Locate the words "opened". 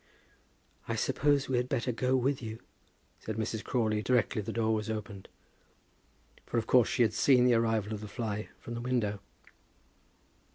4.89-5.29